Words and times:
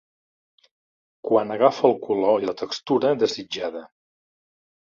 Quan 1.29 1.53
agafa 1.57 1.85
el 1.91 1.93
color 2.07 2.47
i 2.47 2.49
la 2.51 2.57
textura 2.65 3.15
desitjada. 3.25 3.85